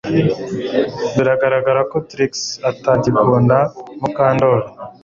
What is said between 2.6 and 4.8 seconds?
atagikunda Mukandoli